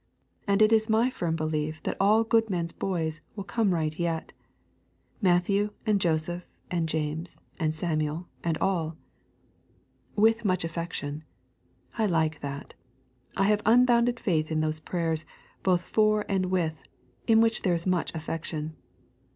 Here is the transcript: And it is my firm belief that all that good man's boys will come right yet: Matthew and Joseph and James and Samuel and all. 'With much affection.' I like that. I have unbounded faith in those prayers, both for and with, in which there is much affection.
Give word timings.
And 0.47 0.63
it 0.63 0.73
is 0.73 0.89
my 0.89 1.11
firm 1.11 1.35
belief 1.35 1.83
that 1.83 1.95
all 1.99 2.23
that 2.23 2.29
good 2.29 2.49
man's 2.49 2.71
boys 2.73 3.21
will 3.35 3.43
come 3.43 3.71
right 3.71 3.99
yet: 3.99 4.33
Matthew 5.21 5.73
and 5.85 6.01
Joseph 6.01 6.47
and 6.71 6.89
James 6.89 7.37
and 7.59 7.71
Samuel 7.71 8.27
and 8.43 8.57
all. 8.57 8.97
'With 10.15 10.43
much 10.43 10.63
affection.' 10.63 11.23
I 11.99 12.07
like 12.07 12.39
that. 12.39 12.73
I 13.37 13.43
have 13.43 13.61
unbounded 13.63 14.19
faith 14.19 14.49
in 14.49 14.61
those 14.61 14.79
prayers, 14.79 15.23
both 15.61 15.83
for 15.83 16.25
and 16.27 16.47
with, 16.47 16.81
in 17.27 17.39
which 17.39 17.61
there 17.61 17.75
is 17.75 17.85
much 17.85 18.11
affection. 18.15 18.75